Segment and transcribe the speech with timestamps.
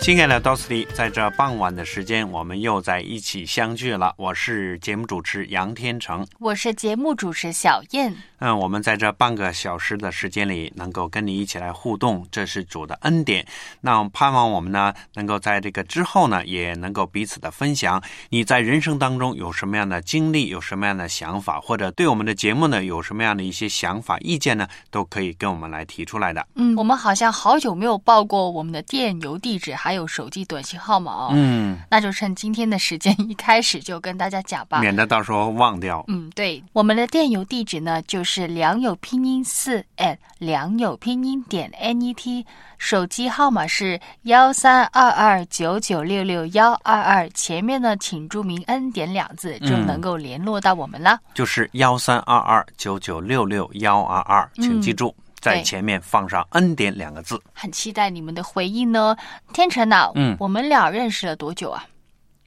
[0.00, 4.14] 亲爱的 Dosti，在这傍晚的时间，我们又在一起相聚了。
[4.16, 8.16] 我是节目主持杨天成，我是节目主持小燕。
[8.38, 13.46] 嗯，我们在这半个小时的时间里，能够跟你一起来互动，这是主的恩典。
[13.82, 18.02] 那盼望我们呢，能够在这个之后呢，也能够彼此的分享。
[18.30, 26.46] 你在人生当中有什么样的经历，有什么样的想法，或者对我们的节目呢，有什么样的一些想法、意见呢，都可以跟我们来提出来的。
[26.54, 31.30] 嗯，我们好像好久没有报过我们的电邮地址，还有手机短信号码哦。
[31.32, 36.04] 嗯，那就趁今天的时间，一开始就跟大家讲吧，免得到时候忘掉。
[36.06, 42.44] 嗯，对，我们的电邮地址呢，就是良友拼音四 at 良友拼音点 net，
[42.78, 51.18] 手机号码是幺三二二九九六六幺二二，前面呢请注明“恩典”两字，就能够联络到我们了。
[51.34, 57.40] 就是幺三二二九九六六幺二二，请记住，在前面放上“恩典”两个字。
[57.52, 59.16] 很期待你们的回应呢。
[59.52, 61.84] 天成呐、嗯我们俩认识了多久啊？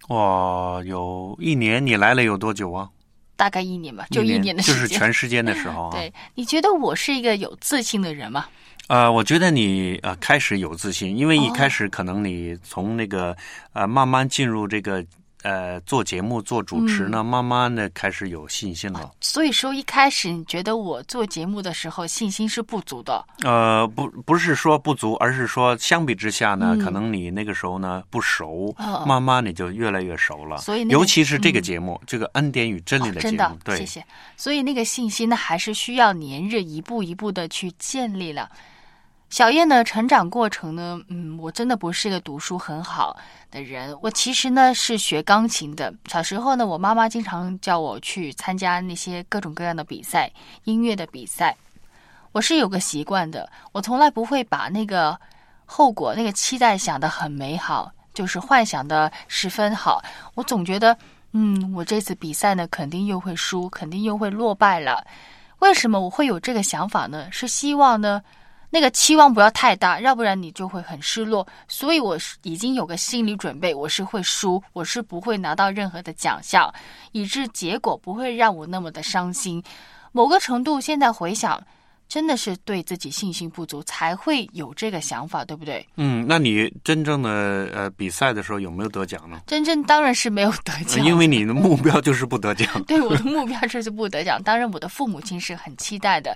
[0.09, 2.89] 哇，有一年，你来了有多久啊？
[3.35, 4.87] 大概一年吧，就一年的就是。
[4.87, 5.91] 全时间的时候啊。
[5.97, 8.45] 对，你觉得我是一个有自信的人吗？
[8.89, 13.35] 呃，我觉得你呃开始有自信，因为一哦开始可能你从那个
[13.71, 15.03] 呃慢慢进入这个
[15.43, 19.11] 呃做节目做主持嗯呢，慢慢的开始有信心了。
[19.21, 23.23] 所以说一开始你觉得我做节目的时候信心是不足的。
[23.43, 30.57] 呃，不不是说不足，而是说相比之下呢，嗯可能你那个时候呢不熟，哦慢慢你就越来越熟了。
[30.57, 34.05] 所以那个尤其是这个嗯节目，这个恩典与真理哦、真的，，的节目对，谢谢。
[34.37, 38.49] 所以那个信心呢，还是需要年日一步一步的去建立了。
[39.33, 43.17] 小燕的，成长过程呢，嗯，我真的不是一个读书很好
[43.49, 43.97] 的人。
[43.99, 45.91] 我其实呢是学钢琴的。
[46.05, 50.31] 小时候呢，我妈妈经常叫我去参加那些各种各样的比赛，
[50.65, 51.57] 音乐的比赛。
[52.31, 55.19] 我是有个习惯的，我从来不会把那个
[55.65, 59.99] 后果、那个期待想得很美好，就是幻想的十分好。
[60.35, 60.95] 我总觉得，
[61.31, 65.03] 嗯，我这次比赛呢，肯定又会输，肯定又会落败了。
[65.57, 67.27] 为什么我会有这个想法呢？
[67.31, 68.21] 是希望呢，
[68.73, 71.45] 那个期望不要太大，要不然你就会很失落。
[71.67, 76.73] 所以我是已经有个心理准备，我是会输，我是不会拿到任何的奖项，
[77.11, 79.61] 以致结果不会让我那么的伤心。
[80.11, 81.63] 某个程度，现在回想，
[82.09, 85.87] 真的是对自己信心不足，才会有这个想法，对不对？
[85.97, 87.29] 嗯，那你真正的
[87.75, 89.41] 呃比赛的时候有没有得奖呢？
[89.45, 92.67] 真正当然是没有得呃奖，因为你的目标就是不得奖。
[92.87, 94.41] 对我的目标就是不得奖。
[94.41, 96.35] 当然，我的父母亲是很期待的。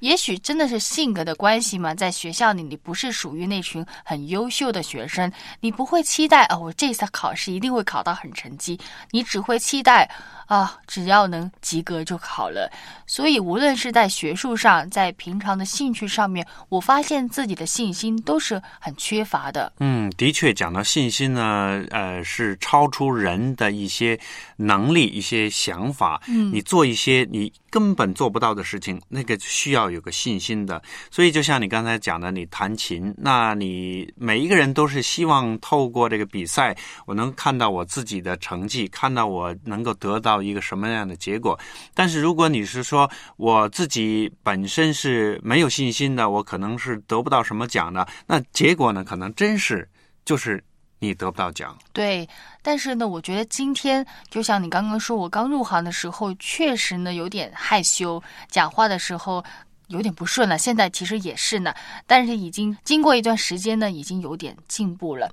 [0.00, 8.78] 也许真的是性格的关系嘛，在学校里你不是属于那群很优秀的学生，你不会期待哦，我这次考试一定会考到很成绩，
[9.10, 10.10] 你只会期待
[10.48, 12.70] 啊，只要能及格就好了。
[13.06, 19.72] 所以无论是在学术上，在平常的兴趣上面，我发现自己的信心都是很缺乏的。
[19.78, 24.18] 嗯，的确，讲到信心呢，呃，是超出人的一些
[24.56, 26.20] 能力、一些想法。
[26.28, 30.82] 嗯你做一些你根本做不到的事情，那个需要有个信心的。
[31.10, 36.76] 所以，就像你刚才讲的，你弹琴，那你每一个人都是希望透过这个比赛，
[37.06, 41.58] 我能看到我自己的成绩，看到我能够得到一个什么样的结果。
[41.94, 49.88] 但是，如果你是说我自己本身是没有信心的，我可能是得不到什么奖的，那结果呢，可能真是
[50.24, 50.62] 就是
[50.98, 51.76] 你得不到奖。
[51.92, 52.28] 对，
[52.62, 59.44] 但是呢，我觉得今天就像你刚刚说，我刚入行的时候，确实呢有点害羞，讲话的时候
[59.88, 60.58] 有点不顺了。
[60.58, 61.72] 现在其实也是呢，
[62.06, 65.32] 但是已经经过一段时间呢，已经有点进步了。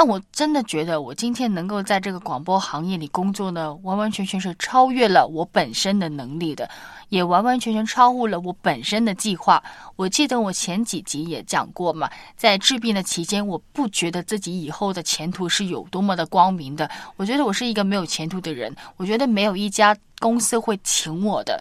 [0.00, 6.70] 但我真的觉得，我今天能够在这个广播行业里工作呢，完完全全是超越了我本身的能力的，
[7.08, 9.60] 也完完全全超乎了我本身的计划。
[9.96, 16.88] 我记得我前几集也讲过嘛，在治病的期间，我不觉得自己以后的前途是有多么的光明的。
[17.16, 21.60] 我觉得我是一个没有前途的人，我觉得没有一家公司会请我的。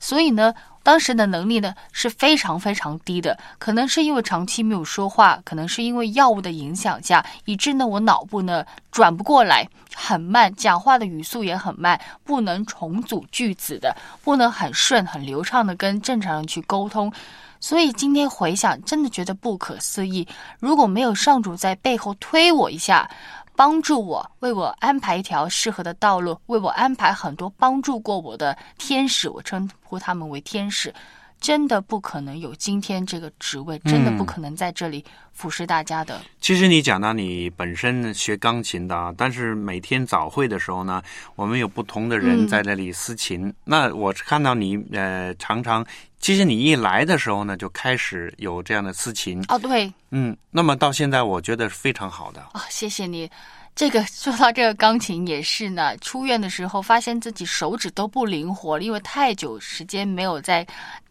[0.00, 0.52] 所以呢，
[0.86, 17.12] 当时的能力呢是非常非常低的，可能是因为长期没有说话，可能是因为药物的影响下，以致呢我脑部呢转不过来，很慢，讲话的语速也很慢，不能重组句子的，不能很顺很流畅的跟正常人去沟通。
[17.58, 20.24] 所以今天回想，真的觉得不可思议。
[20.60, 23.10] 如果没有上主在背后推我一下，
[23.56, 30.92] 帮助我，为我安排一条适合的道路，为我安排很多帮助过我的天使，我称呼他们为天使。
[31.38, 35.04] 真的不可能有今天这个职位，真的不可能在这里
[35.34, 36.18] 服侍大家的。
[36.40, 41.02] 其实你讲到你本身学钢琴的，但是每天早会的时候呢，
[41.34, 43.52] 我们有不同的人在那里司琴。
[43.64, 45.84] 那我看到你呃，常常
[46.26, 49.40] 其实你一来的时候呢，就开始有这样的私琴。
[49.46, 52.40] 哦，对，嗯，那么到现在我觉得是非常好的。
[52.50, 53.30] 啊，谢谢你。
[53.76, 60.66] 这个说到这个钢琴也是呢，出院的时候发现自己手指都不灵活了，因为太久时间没有在。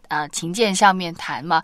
[0.10, 1.64] 啊，琴键上面弹嘛，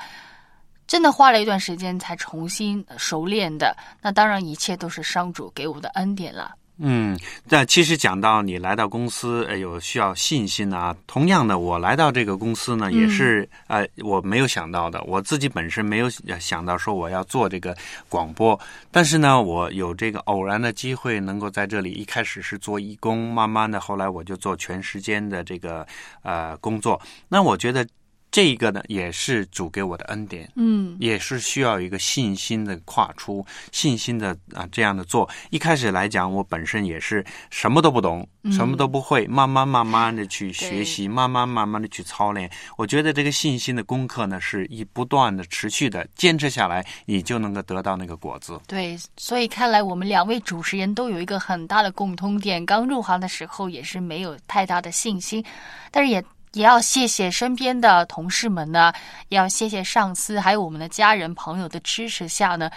[0.88, 3.76] 真的花了一段时间才重新熟练的。
[4.02, 6.56] 那当然，一切都是上主给我的恩典了。
[6.84, 10.96] 嗯，那其实讲到你来到公司，呃，有需要信心啊。
[11.06, 15.00] 同样的，我来到这个公司呢，也是呃，我没有想到的。
[15.04, 17.78] 我自己本身没有想到说我要做这个
[18.10, 21.92] 广播，但是呢，我有这个偶然的机会，能够在这里。
[21.92, 25.86] 一开始是做义工，慢慢的后来我就做全时间的这个
[26.24, 27.00] 呃工作。
[27.30, 27.88] 那我觉得。
[28.32, 35.30] 这个呢，也是主给我的恩典，嗯，也是需要一个信心的跨出，信心的啊这样的做。
[35.50, 42.50] 一开始来讲，我本身也是什么都不懂，什么都不会，慢慢慢慢的去学习，慢慢慢慢的去操练。
[42.78, 48.58] 我觉得这个信心的功课呢，是一不断的持续的坚持下来，你就能够得到那个果子。
[48.66, 55.44] 对，所以看来我们两位主持人都有一个很大的共通点，刚入行的时候也是没有太大的信心，
[55.92, 56.24] 但是也。
[56.54, 58.92] 也要谢谢身边的同事们呢，
[59.30, 62.70] 也要谢谢上司，还有我们的家人朋友的支持下呢，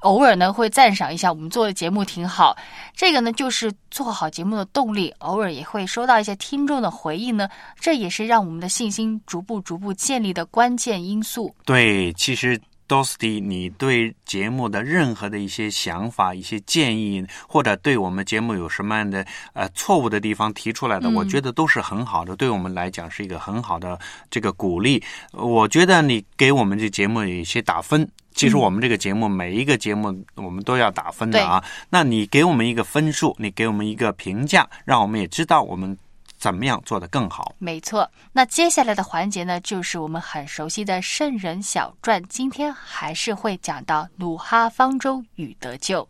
[0.00, 2.56] 偶尔呢会赞赏一下我们做的节目挺好。
[2.94, 7.48] 这个呢就是做好节目的动力，偶尔也会收到一些听众的回应呢，
[7.78, 11.54] 这也是让我们的信心逐步逐步建立的关键因素。
[11.64, 12.60] 对，其实。
[12.90, 23.96] 多斯蒂，你对节目的任何的一些想法、一些建议，或者对我们节目有什么样的呃错误的地方提出来的，我觉得都是很好的，对我们来讲是一个很好的
[24.28, 25.00] 这个鼓励。
[25.30, 28.04] 我觉得你给我们这节目有一些打分，
[28.34, 31.62] 其实我们这个节目每一个节目我们都要打分的啊。
[31.90, 35.96] 那你给我们一个分数，你给我们一个评价，让我们也知道我们。
[36.40, 37.54] 怎么样做得更好？
[37.58, 42.22] 没错，那接下来的环节呢，就是我们很熟悉的圣人小传。
[42.30, 46.08] 今天还是会讲到努哈方舟与得救。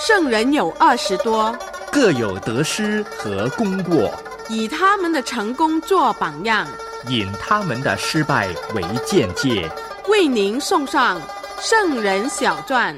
[0.00, 1.54] 圣人有二十多，
[1.90, 4.10] 各有得失和功过，
[4.48, 6.66] 以他们的成功做榜样，
[7.08, 9.68] 引他们的失败为鉴戒，
[10.08, 11.20] 为您送上
[11.58, 12.96] 圣人小传。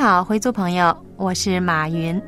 [0.00, 2.18] 好，回族朋友，我是马云。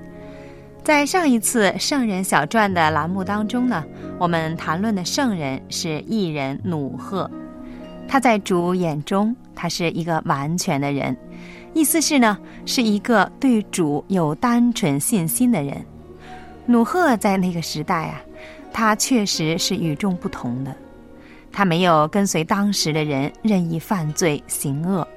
[0.85, 3.83] 在上一次《圣人小传》的栏目当中呢，
[4.19, 7.31] 我们谈论的圣人是艺人努赫。
[8.07, 11.17] 他在主眼中，他是一个完全的人，
[11.73, 12.37] 意思是呢，
[12.67, 15.83] 是一个对主有单纯信心的人。
[16.67, 18.21] 努赫在那个时代啊，
[18.71, 20.77] 他确实是与众不同的，
[21.51, 25.09] 他没有跟随当时的人任意犯罪行恶。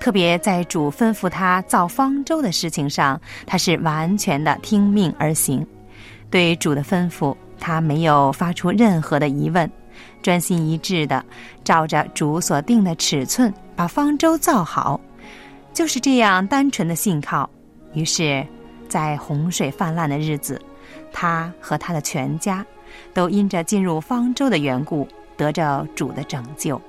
[0.00, 5.64] 特别在主吩咐他造方舟的事情上，他是完全的听命而行。
[6.30, 9.70] 对主的吩咐，他没有发出任何的疑问，
[10.22, 11.22] 专心一致的
[11.62, 14.98] 照着主所定的尺寸把方舟造好。
[15.72, 17.48] 就是这样单纯的信靠，
[17.92, 18.44] 于是，
[18.88, 20.60] 在洪水泛滥的日子，
[21.12, 22.64] 他和他的全家
[23.12, 26.80] 都因着进入方舟的缘故，得着主的拯救。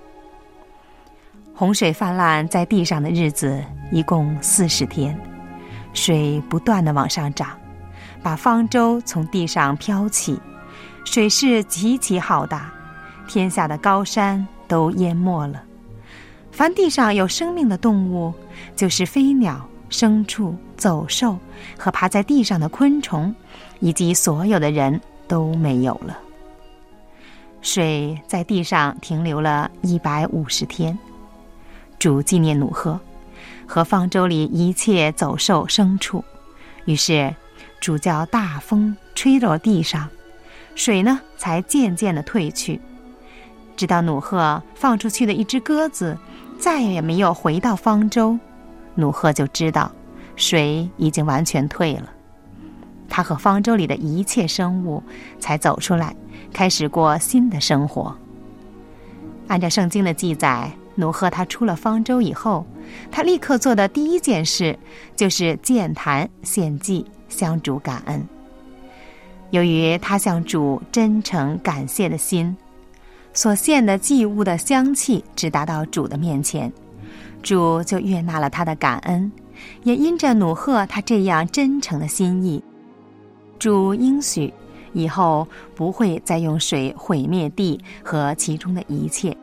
[1.62, 5.16] 洪水泛滥在地上的日子一共四十天，
[5.94, 7.50] 水不断的往上涨，
[8.24, 10.42] 把方舟从地上飘起，
[11.06, 12.74] 水势极其浩大，
[13.28, 15.62] 天下的高山都淹没了。
[16.52, 18.34] 凡地上有生命的动物，
[18.76, 21.38] 就是飞鸟、牲畜、走兽
[21.78, 23.36] 和爬在地上的昆虫，
[23.80, 26.18] 以及所有的人都没有了。
[27.62, 30.98] 水在地上停留了一百五十天。
[32.02, 33.00] 主纪念努赫
[33.68, 36.26] 和方舟里一切走兽牲畜，
[36.86, 37.36] 于是
[37.80, 40.10] 主叫大风吹落地上，
[40.74, 42.82] 水呢才渐渐的退去，
[43.78, 46.18] 直到努赫放出去的一只鸽子
[46.58, 48.36] 再也没有回到方舟，
[48.96, 49.92] 努赫就知道
[50.36, 52.10] 水已经完全退了，
[53.08, 55.04] 他和方舟里的一切生物
[55.40, 56.16] 才走出来，
[56.52, 58.18] 开始过新的生活。
[59.48, 62.64] 按照圣经的记载，努赫他出了方舟以后，
[63.10, 64.78] 他立刻做的第一件事
[65.16, 68.24] 就是建坛献祭，向主感恩。
[69.50, 72.56] 由于他向主真诚感谢的心，
[73.34, 76.72] 所献的祭物的香气直达到主的面前，
[77.42, 79.32] 主就悦纳了他的感恩，
[79.82, 82.64] 也因着努赫他这样真诚的心意，
[83.58, 84.54] 主应许。
[84.94, 89.34] 以后不会再用水毁灭地和其中的一切。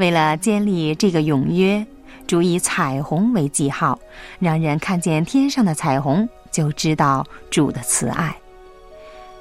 [0.00, 1.86] 为了建立这个永约，
[2.26, 3.98] 主以彩虹为记号，
[4.38, 8.34] 让人看见天上的彩虹就知道主的慈爱。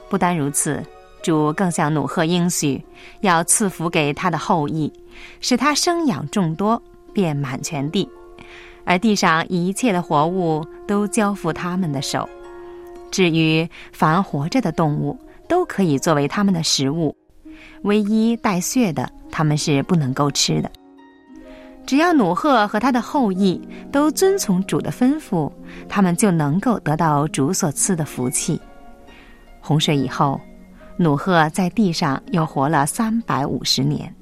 [0.09, 0.83] 不单如此，
[1.23, 2.83] 主更向努赫应许，
[3.21, 4.91] 要赐福给他的后裔，
[5.39, 6.81] 使他生养众多，
[7.13, 8.09] 遍满全地，
[8.83, 12.27] 而地上一切的活物都交付他们的手。
[13.09, 17.15] 至于凡活着的动物，都可以作为他们的食物，
[17.83, 20.71] 唯一带血的，他们是不能够吃的。
[21.85, 23.59] 只要努赫和他的后裔
[23.91, 25.51] 都遵从主的吩咐，
[25.87, 28.59] 他们就能够得到主所赐的福气。
[29.59, 30.39] 洪水以后，
[30.97, 34.13] 努赫在地上又活了三百五十年，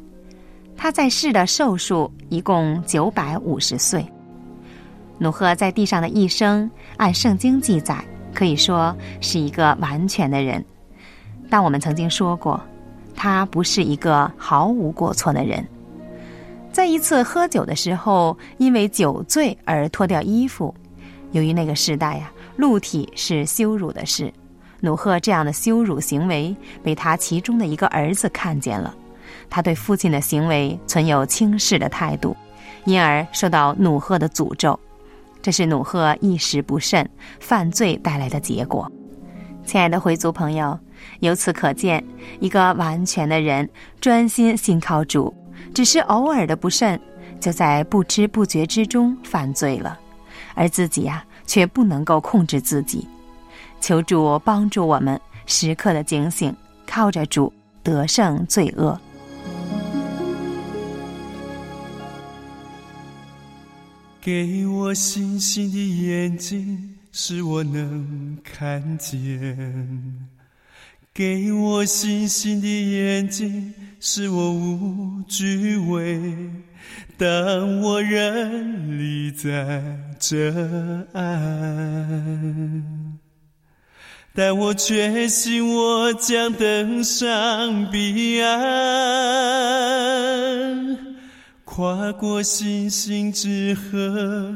[0.77, 4.05] 他在世的寿数一共九百五十岁。
[5.17, 8.03] 努赫在地上的一生，按圣经记载。
[8.33, 10.63] 可以说是一个完全的人，
[11.49, 12.61] 但我们曾经说过，
[13.17, 15.67] 他不是一个毫无过错的人。
[16.71, 20.73] 在一次喝酒的时候，因为酒醉而脱掉衣服。
[21.31, 24.31] 由于那个时代呀，露体是羞辱的事，
[24.79, 28.95] 努赫这样的羞辱行为被他其中的一个儿子看见了，
[29.49, 32.37] 他对父亲的行为存有轻视的态度，
[32.85, 34.79] 因而受到努赫的诅咒。
[35.41, 37.07] 这是努赫一时不慎
[37.39, 38.89] 犯罪带来的结果。
[39.65, 40.77] 亲爱的回族朋友，
[41.19, 42.03] 由此可见，
[42.39, 45.33] 一个完全的人专心信靠主，
[45.73, 46.99] 只是偶尔的不慎，
[47.39, 49.99] 就在不知不觉之中犯罪了，
[50.53, 53.07] 而自己呀却不能够控制自己。
[53.79, 57.51] 求主帮助我们，时刻的警醒，靠着主
[57.83, 58.99] 得胜罪恶。
[64.19, 69.17] 给我星星的眼睛，使我能看见；
[71.17, 76.21] 给我星星的眼睛，使我无惧畏。
[77.17, 79.81] 当我人立在
[80.19, 80.53] 这
[81.13, 83.17] 岸，
[84.35, 88.59] 但我确信我将登上彼岸。
[91.65, 94.55] 跨过星星之河，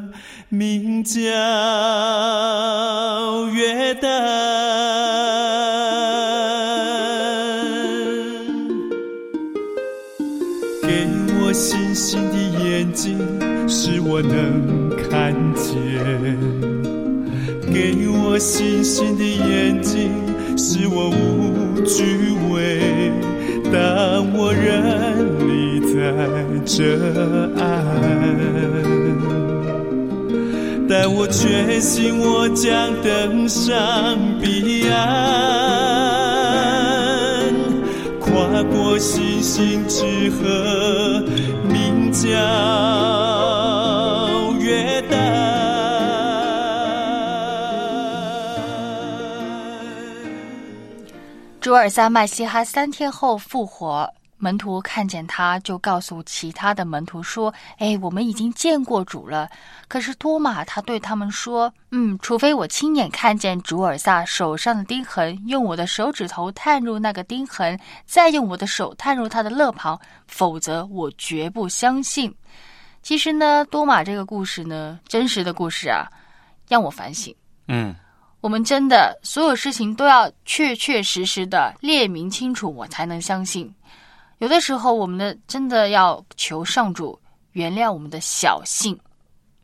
[0.49, 1.19] 名叫
[3.49, 4.50] 约旦。
[13.71, 15.71] 使我能看见；
[17.73, 20.11] 给我星星的眼睛，
[20.57, 22.81] 使我无惧畏。
[23.71, 25.71] 当我人离。
[25.93, 25.97] 在
[26.65, 26.97] 这
[27.57, 27.65] 岸，
[30.87, 35.03] 但我确信我将登上彼岸，
[38.19, 41.21] 跨过星星之河，
[41.67, 42.29] 名叫
[51.71, 54.13] 朱尔萨麦西哈三天后复活。
[54.35, 59.49] 门徒看见他，就告诉其他的门徒说：“哎，我们已经见过主了。”
[59.87, 69.97] 可是多马他对他们说：“嗯，除非我亲眼看见主尔萨手上的钉痕，用我的手指头探入那个钉痕，再用我的手探入他的肋旁，
[70.27, 72.35] 否则我绝不相信。”
[73.01, 76.05] 其实呢，多马这个故事呢，真实的故事啊，
[76.67, 77.33] 让我反省。
[77.69, 77.95] 嗯，
[78.41, 83.71] 我们真的所有事情都要确确实实的列明清楚，我才能相信。
[84.39, 87.17] 有的时候，我们的真的要求上主
[87.51, 88.99] 原谅我们的小性，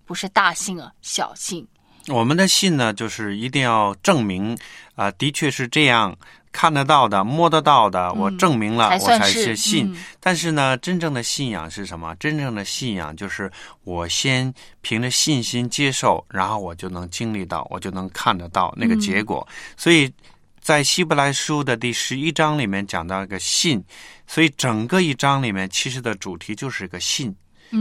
[0.05, 1.67] 不是大性啊，小性。
[2.09, 4.55] 我们的信呢，就是一定要证明
[4.95, 6.15] 啊，的确是这样，
[6.57, 9.95] 看得到的、摸得到的，我证明了，我才是信。
[10.19, 12.15] 但是呢，真正的信仰是什么？
[12.15, 13.51] 真正的信仰就是
[13.83, 19.47] 我先凭着信心接受，然后我就能经历到，我就能看得到那个结果。
[19.77, 20.11] 所以
[20.59, 23.83] 在希伯来书的第十一章里面讲到一个信。
[24.25, 27.31] 所以整个一章里面，其实的主题就是个信，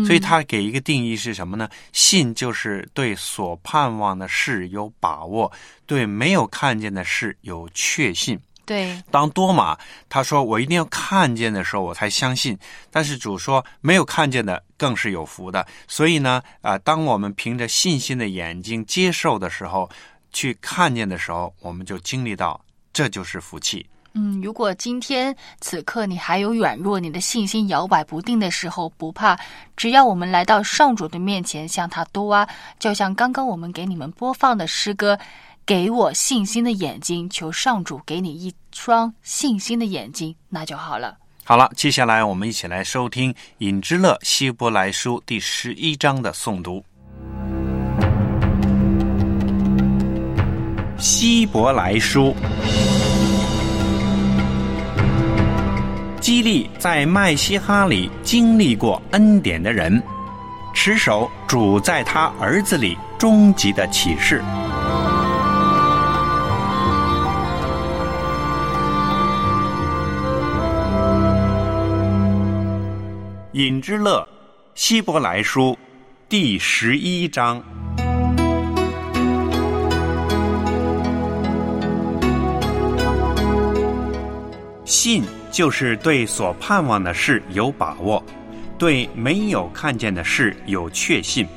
[0.05, 1.67] 所以他给一个定义是什么呢？
[1.95, 5.51] 信就是对所盼望的事有把握，
[5.87, 8.39] 对没有看见的事有确信。
[8.67, 12.59] 对，当多马他说我一定要看见的时候，我才相信。
[12.91, 15.65] 但是主说没有看见的更是有福的。
[15.87, 19.89] 所以呢，啊、当我们凭着信心的眼睛接受的时候，
[20.33, 22.61] 去看见的时候，我们就经历到
[22.93, 23.87] 这就是福气。
[24.19, 29.39] 嗯，如果今天此刻你还有软弱，你的信心摇摆不定的时候，不怕，
[29.77, 35.19] 只要我们来到上主的面前，向他多啊，就像刚刚我们给你们播放的诗歌，
[35.67, 41.17] 给我信心的眼睛，求上主给你一双信心的眼睛，那就好了。
[41.43, 46.85] 好了，接下来我们一起来收听《尹之乐希伯来书》第十一章的诵读。
[50.97, 52.33] 希伯来书，
[56.21, 60.01] 激励在麦西哈里经历过恩典的人，
[60.73, 64.41] 持守主在他儿子里终极的启示。
[73.57, 74.29] 尹之乐，
[74.75, 75.79] 希伯来书
[76.29, 77.59] 第十一章。
[84.85, 88.23] 信就是对所盼望的事有把握，
[88.77, 91.49] 对没有看见的事有确信。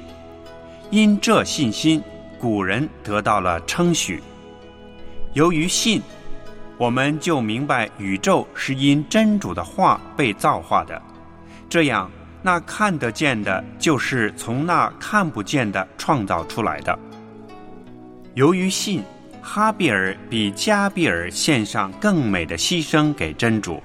[0.91, 2.01] 因这信心，
[2.39, 4.23] 古人得到了称许。
[5.33, 6.01] 由于信，
[6.77, 11.01] 我们就明白宇宙是因真主的话被造化的。
[11.69, 12.09] 这样，
[12.41, 16.97] 那看得见的，就是从那看不见的创造出来的。
[18.33, 19.03] 由于信，
[19.41, 23.81] 哈比尔比加比尔献上更美的牺牲给真主。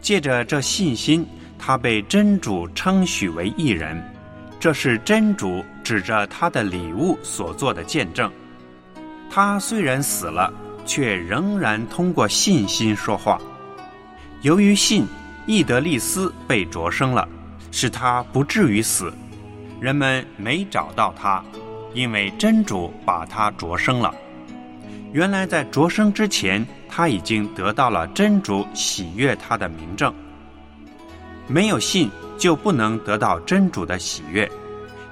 [0.00, 1.26] 借着这信心，
[1.58, 4.02] 他被真主称许为义人。
[4.58, 8.30] 这是真主指着他的礼物所做的见证。
[9.30, 10.52] 他虽然死了，
[10.86, 13.38] 却仍然通过信心说话。
[14.42, 15.06] 由于信，
[15.46, 17.28] 伊德利斯被着生了，
[17.70, 19.12] 使他不至于死。
[19.80, 21.44] 人们没找到他，
[21.92, 24.14] 因为真主把他着生了。
[25.12, 30.12] 原来在着生之前，他已经得到了真主喜悦他的名证。
[31.46, 34.50] 没有信，就不能得到真主的喜悦，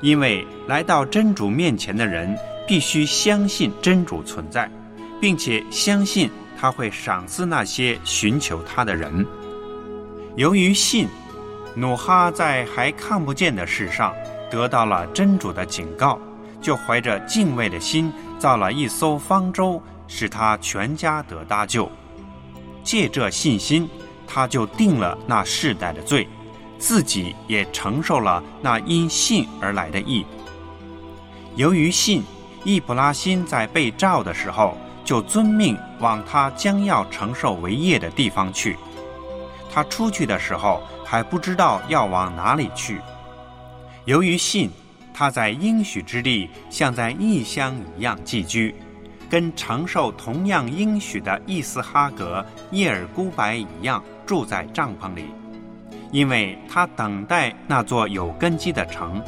[0.01, 2.35] 因为来到真主面前的人
[2.67, 4.71] 必须相信真主存在，
[5.21, 9.27] 并且相信他会赏赐那些寻求他的人。
[10.35, 11.07] 由于信，
[11.75, 14.15] 努哈在还看不见的事上
[14.51, 16.19] 得到了真主的警告，
[16.59, 21.91] 就怀着敬畏的心造了一艘方舟，使他全家得搭救。
[22.83, 23.87] 借这信心，
[24.27, 26.27] 他就定了那世代的罪，
[26.79, 30.25] 自己也承受了那因信而来的义。
[31.57, 32.23] 由于信，
[32.65, 38.79] 易卜拉欣在被召的时候，就遵命往他将要承受为业的地方去。
[39.73, 43.01] 他出去的时候还不知道要往哪里去。
[44.05, 44.71] 由于信，
[45.15, 48.75] 他在应许之地像在异乡一样寄居，
[49.31, 55.25] 跟承受同样应许的伊斯哈格、叶尔孤白一样住在帐篷里，
[56.11, 59.23] 因为他等待那座有根基的城，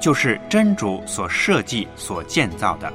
[0.00, 2.90] 就是真主所设计、所建造的。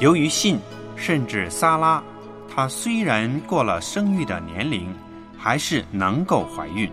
[0.00, 0.58] 由于信，
[0.96, 2.02] 甚至撒拉，
[2.52, 4.92] 他虽然过了生育的年龄。
[5.42, 6.88] 还是能够怀孕，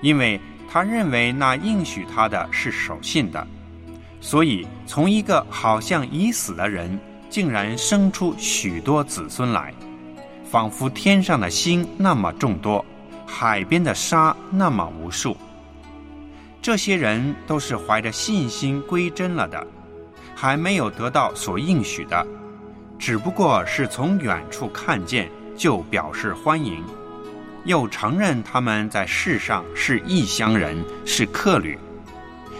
[0.00, 3.46] 因为他认为那应许他的是守信的，
[4.20, 9.72] 所以从一个好像已死的人，竟然生出许多子孙来，
[10.44, 12.84] 仿佛天上的星那么众多，
[13.24, 15.36] 海边的沙那么无数。
[16.60, 19.64] 这些人都是怀着信心归真了的，
[20.34, 22.26] 还没有得到所应许的，
[22.98, 26.82] 只不过是从远处看见就表示欢迎。
[27.64, 31.78] 又承认他们在世上是异乡人，是客旅，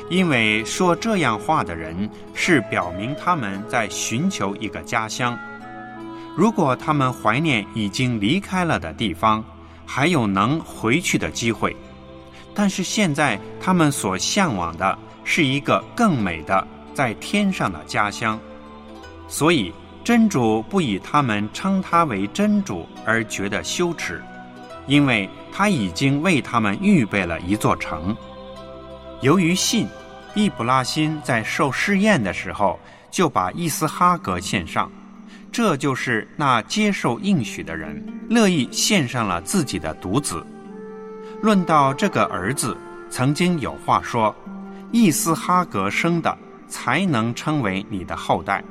[0.09, 5.39] 因为说这样话的人是表明他们在寻求一个家乡。
[6.37, 9.45] 如果他们怀念已经离开了的地方，
[9.87, 11.75] 还有能回去的机会，
[12.55, 18.39] 但是现在他们所向往的是一个更美的在天上的家乡，
[19.29, 19.73] 所以
[20.05, 24.23] 真主不以他们称他为真主而觉得羞耻。
[24.87, 28.17] 因为他已经为他们预备了一座城。
[29.21, 29.87] 由于信，
[30.35, 32.79] 易卜拉欣在受试验的时候
[33.11, 34.91] 就把伊斯哈格献上，
[35.53, 40.45] 这就是那接受应许的人乐意献上了自己的独子。
[41.43, 42.77] 论到这个儿子，
[43.11, 44.35] 曾经有话说
[44.93, 46.37] ：“伊斯哈格生的
[46.69, 48.63] 才能称为你的后代。”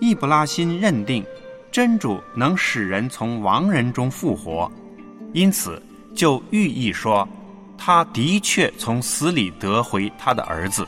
[0.00, 1.24] 易卜拉欣认定，
[1.70, 4.70] 真主能使人从亡人中复活，
[5.32, 5.80] 因此
[6.14, 7.28] 就寓意说，
[7.78, 10.86] 他的确从死里得回他的儿子。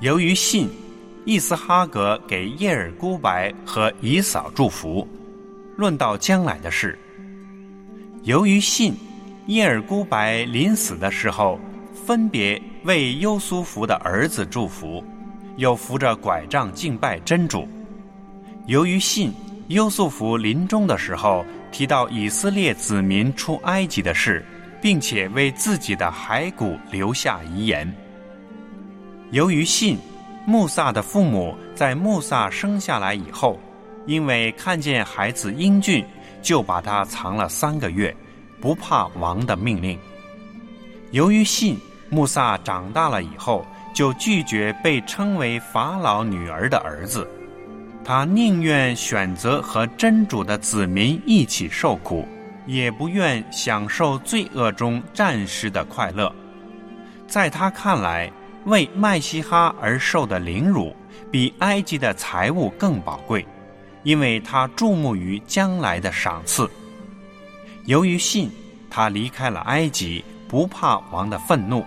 [0.00, 0.68] 由于信，
[1.24, 5.06] 伊斯哈格给叶尔孤白和以扫祝福。
[5.76, 6.98] 论到将来的事，
[8.24, 8.94] 由于信，
[9.46, 11.60] 叶尔孤白临死的时候，
[12.04, 15.04] 分别为优苏福的儿子祝福，
[15.56, 17.68] 又扶着拐杖敬拜真主。
[18.66, 19.32] 由于信。
[19.68, 24.44] 优素福临终的时候提到以色列子民出埃及的事，
[24.80, 27.92] 并且为自己的骸骨留下遗言。
[29.30, 29.98] 由于信，
[30.46, 33.60] 穆萨的父母在穆萨生下来以后，
[34.06, 36.04] 因为看见孩子英俊，
[36.40, 38.14] 就把他藏了三个月，
[38.60, 39.98] 不怕王的命令。
[41.10, 41.78] 由于信，
[42.08, 47.28] 穆萨长大了以后，就拒绝被称为法老女儿的儿子。
[48.08, 52.26] 他宁愿选择和真主的子民一起受苦，
[52.64, 56.34] 也不愿享受罪恶中暂时的快乐。
[57.26, 58.32] 在他看来，
[58.64, 60.96] 为麦西哈而受的凌辱，
[61.30, 63.46] 比埃及的财物更宝贵，
[64.04, 66.66] 因为他注目于将来的赏赐。
[67.84, 68.50] 由于信，
[68.88, 71.84] 他离开了埃及，不怕王的愤怒，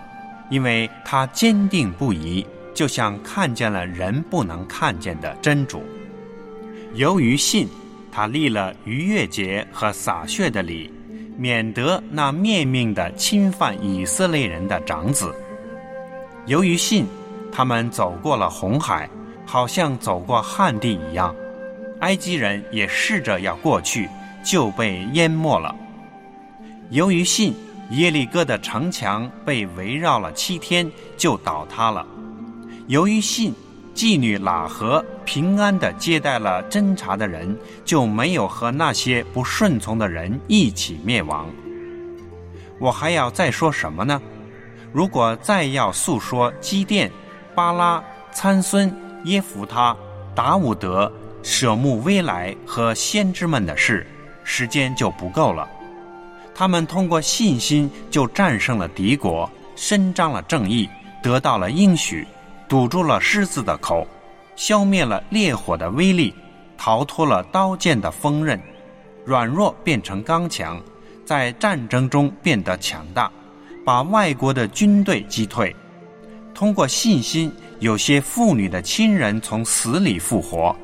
[0.50, 5.82] 因为他坚定不移，就像看见了人不能看见的真主。
[6.94, 7.66] 由于信，
[8.10, 10.92] 他立了逾越节和洒血的礼，
[11.38, 15.34] 免得那灭命的侵犯以色列人的长子。
[16.44, 17.06] 由于信，
[17.50, 19.08] 他们走过了红海，
[19.46, 21.34] 好像走过旱地一样。
[22.00, 24.06] 埃及人也试着要过去，
[24.44, 25.74] 就被淹没了。
[26.90, 27.54] 由于信，
[27.92, 32.06] 耶利哥的城墙被围绕了七天，就倒塌了。
[32.86, 33.54] 由于信。
[33.94, 41.48] 妓女喇合平安地接待了侦查的人，就没有和那些不顺从的人一起灭亡。
[42.78, 44.20] 我还要再说什么呢？
[44.92, 47.10] 如果再要诉说基甸、
[47.54, 48.02] 巴拉、
[48.32, 49.96] 参孙、耶弗他、
[50.34, 51.10] 达伍德、
[51.42, 54.06] 舍木威来和先知们的事，
[54.42, 55.68] 时间就不够了。
[56.54, 60.88] 他们通过信心就战胜了敌国，伸张了正义，
[61.22, 62.26] 得到了应许。
[62.72, 64.06] 堵住了狮子的口，
[64.56, 66.34] 消灭了烈火的威力，
[66.78, 68.58] 逃脱了刀剑的锋刃，
[69.26, 70.80] 软弱变成刚强，
[71.22, 73.30] 在战争中变得强大，
[73.84, 75.76] 把外国的军队击退。
[76.54, 80.74] 通过信心，有些妇女的亲人从死里复活，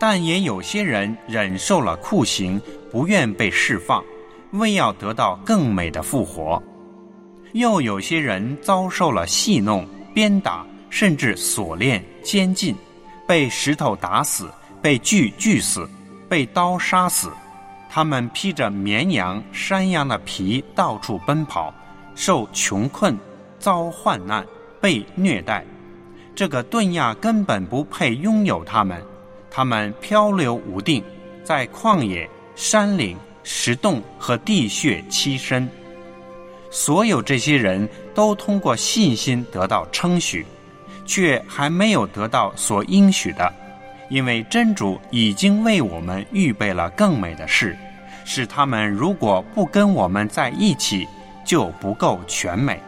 [0.00, 4.02] 但也有些人忍受了酷刑，不愿被释放，
[4.50, 6.60] 为要得到更美的复活。
[7.52, 10.66] 又有些人遭受了戏弄、鞭打。
[10.90, 12.74] 甚至锁链、监禁，
[13.26, 15.88] 被石头打死，被锯锯死，
[16.28, 17.30] 被刀杀死。
[17.88, 21.72] 他们披着绵羊、山羊的皮到处奔跑，
[22.14, 23.18] 受穷困，
[23.58, 24.44] 遭患难，
[24.80, 25.64] 被虐待。
[26.34, 29.02] 这个顿亚根本不配拥有他们。
[29.50, 31.02] 他们漂流无定，
[31.42, 35.66] 在旷野、山岭、石洞和地穴栖身。
[36.70, 40.44] 所有这些人都通过信心得到称许。
[41.06, 43.52] 却还没有得到所应许的，
[44.08, 47.76] 因为真主已经为我们预备了更美的事，
[48.24, 51.06] 使他们如果不跟我们在一起，
[51.44, 52.80] 就不够全美。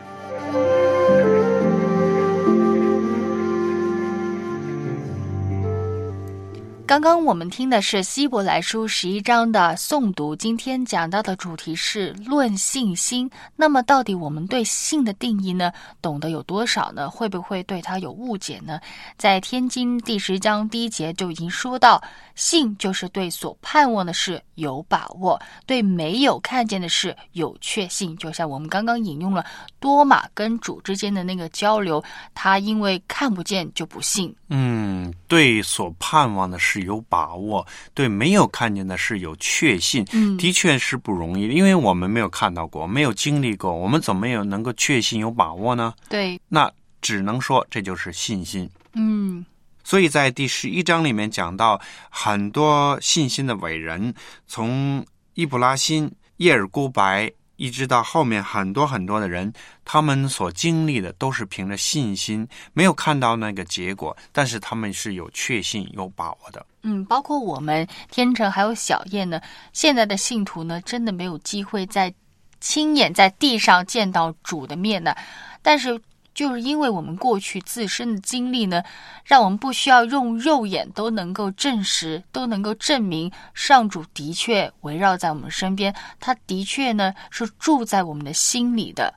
[6.89, 13.31] 刚刚我们听的是希伯来书十一章的诵读，今天讲到的主题是论信心。
[13.55, 15.71] 那么，到底我们对信的定义呢？
[16.01, 17.11] 懂得有多少呢？
[17.11, 18.81] 会不会对它有误解呢？
[19.19, 22.03] 在天经第十章第一节就已经说到，
[22.35, 28.17] 信就是对所盼望的事有把握，对没有看见的事有确信。
[28.17, 29.45] 就像我们刚刚引用了
[29.79, 34.35] 多马跟主之间的那个交流，他因为看不见就不信。
[34.49, 36.78] 嗯，对所盼望的事。
[36.83, 45.95] 有把握，对没有看见的事有确信，嗯，的确是不容易，因为我们没有看到过，没有经历过，我们怎么有能够确信有把握呢？
[46.09, 48.69] 对，那只能说这就是信心。
[48.95, 49.45] 嗯，
[49.85, 54.13] 所以在第十一章里面讲到很多信心的伟人，
[54.47, 57.33] 从伊布拉辛、叶尔孤白。
[57.59, 59.53] 一直到后面很多很多的人，
[59.85, 66.65] 他们所经历的都是凭着信心，没有看到那个结果，但是他们是有确信、有把握的。
[66.83, 69.39] 嗯，包括我们天成还有小燕呢，
[69.73, 72.15] 现在的信徒呢，真的没有机会在
[72.61, 75.15] 亲眼在地上见到主的面呢，
[75.61, 76.01] 但是。
[76.39, 78.81] 就是因为我们过去自身的经历呢，
[79.25, 89.13] 让我们不需要用肉眼都能够证实，都能够证明上主的确围绕在我们身边，他的确呢是住在我们的心里的。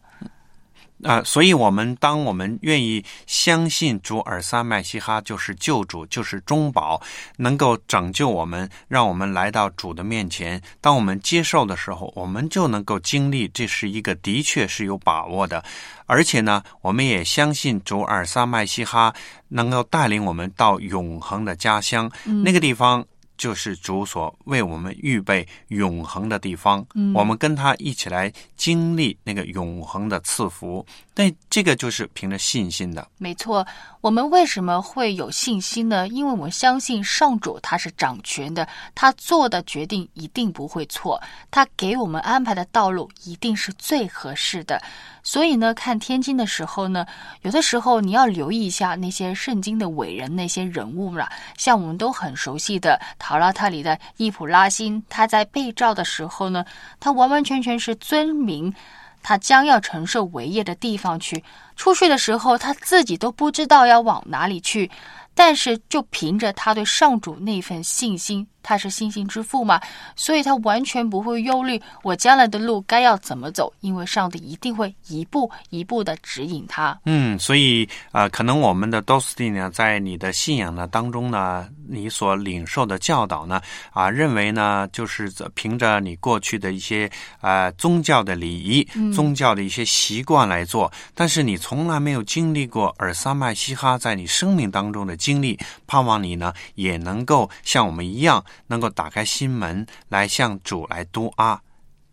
[1.03, 7.01] 啊、所以，我们当我们愿意相信主尔撒麦西哈就是救主，就是中保，
[7.37, 10.61] 能够拯救我们，让我们来到主的面前。
[10.79, 15.63] 当我们接受的时候，我们就能够经历这是一个的确是有把握的，
[16.05, 19.13] 而且呢，我们也相信主尔撒麦西哈
[19.49, 22.11] 能够带领我们到永恒的家乡，
[22.43, 23.05] 那个地方。
[23.41, 30.85] 就是主所为我们预备永恒的地方，嗯我们跟他一起来经历那个永恒的赐福。
[31.21, 33.07] 那这个就是凭着信心的。
[33.19, 33.63] 没错，
[34.01, 36.07] 我们为什么会有信心呢？
[36.07, 44.81] 因为我们相信上主他是掌权的，他做的决定一定不会错，他给我们安排的道路一定是最合适的。
[45.21, 47.05] 所以呢，看天经的时候呢，
[47.43, 56.65] 有的时候你要留意一下那些圣经的伟人、那些人物啦，像我们都很熟悉的陶拉特里的伊普拉辛，他在被召的时候呢，
[56.99, 58.73] 他完完全全是遵明
[59.21, 61.43] 他将要承受为业的地方去。
[61.75, 64.89] 出去的时候，他自己都不知道要往哪里去，
[65.43, 69.81] 但是就凭着他对上主那份信心，他是信心之父嘛，
[70.15, 76.95] 所以他完全不会忧虑我将来的路该要怎么走，因为上帝一定会一步一步的指引他。
[77.05, 83.59] 嗯，所以呃，可能我们的 Dosti 呢，在你的信仰呢当中呢，你所领受的教导呢，
[83.93, 87.09] 啊，认为呢，就是凭着你过去的一些
[87.41, 101.61] 呃宗教的礼仪、宗教的一些习惯来做，但是你从来没有经历过尔萨麦西哈在你生命当中的经经历，盼望你呢也能够像我们一样，能够打开心门来向主来读啊。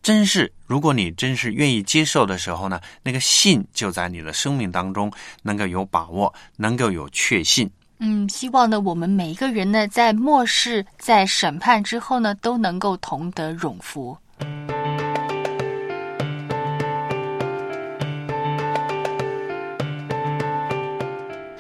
[0.01, 5.11] 真是，如果你真是愿意接受的时候呢，那个信就在你的生命当中
[5.43, 7.69] 能够有把握，能够有确信。
[7.99, 14.17] 嗯，希望呢，我们每一个人呢，在末世、在审判之后呢，都能够同得永福。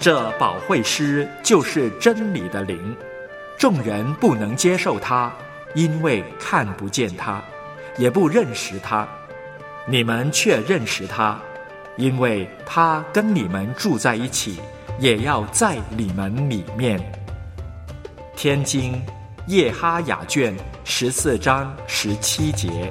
[0.08, 2.96] 这宝惠师就是真理的灵，
[3.58, 5.30] 众人不能接受他，
[5.74, 7.44] 因为看不见他，
[7.98, 9.06] 也不认识他。
[9.84, 11.38] 你们却认识他，
[11.98, 14.58] 因为他跟你们住在一起，
[14.98, 16.98] 也要在你们里面。
[18.34, 18.98] 天津
[19.46, 22.90] 叶哈雅卷十四章十七节。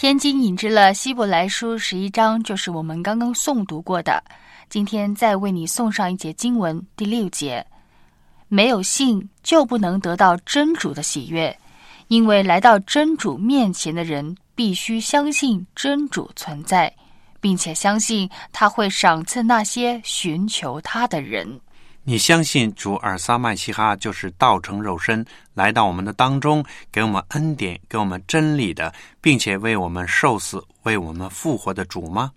[0.00, 4.24] 天津引致了希伯来书十一章，就是我们刚刚诵读过的。
[4.70, 7.66] 今天再为你送上一节经文，第六节：
[8.48, 11.54] 没有信就不能得到真主的喜悦，
[12.08, 16.90] 因为来到真主面前的人必须相信真主存在，
[17.38, 21.60] 并且相信他会赏赐那些寻求他的人。
[22.02, 32.32] 你相信主尔撒麦西哈就是道成肉身来到我们的当中，给我们恩典，给我们真理的，并且为我们受死、为我们复活的主吗？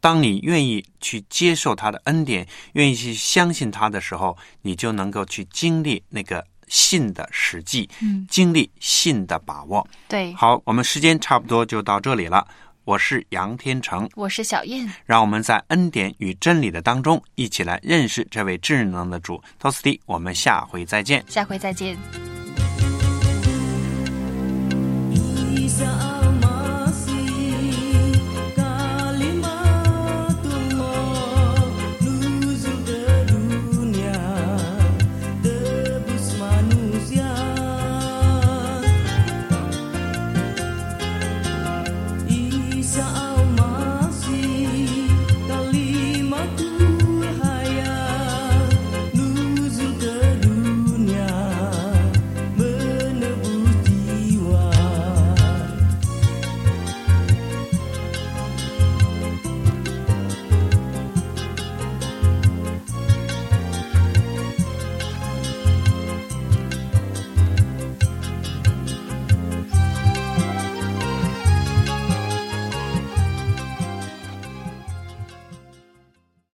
[0.00, 9.86] 当你愿意去接受他的恩典，愿意去相信他的时候，你就能够去经历那个信的实际，嗯，经历信的把握。
[10.08, 12.46] 对，好，我们时间差不多就到这里了。
[12.84, 19.98] 我是杨天成，我是小燕，让我们在恩典与真理的当中一起来认识这位智能的主托斯蒂。
[20.04, 21.96] 我们下回再见，下回再见。